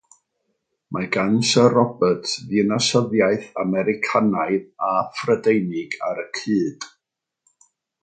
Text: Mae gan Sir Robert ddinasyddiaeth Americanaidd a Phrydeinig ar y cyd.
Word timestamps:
Mae 0.95 1.09
gan 1.15 1.35
Sir 1.49 1.67
Robert 1.75 2.31
ddinasyddiaeth 2.53 3.47
Americanaidd 3.67 4.67
a 4.91 4.93
Phrydeinig 5.21 6.03
ar 6.11 6.27
y 6.29 6.31
cyd. 6.43 6.93